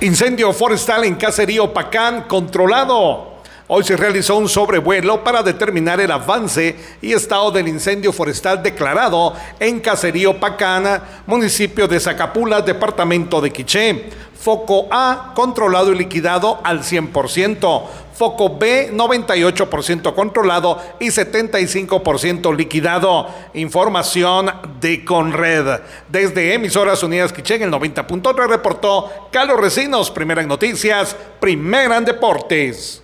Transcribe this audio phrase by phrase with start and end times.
[0.00, 3.38] Incendio forestal en Caserío Pacán controlado.
[3.66, 9.34] Hoy se realizó un sobrevuelo para determinar el avance y estado del incendio forestal declarado
[9.58, 14.04] en Caserío Pacán, municipio de Zacapula, departamento de Quiché.
[14.40, 17.82] Foco A, controlado y liquidado al 100%.
[18.14, 23.28] Foco B, 98% controlado y 75% liquidado.
[23.54, 25.80] Información de Conred.
[26.08, 32.04] Desde Emisoras Unidas Quiché en el 90.3 reportó Carlos Recinos, primera en noticias, primera en
[32.04, 33.02] deportes.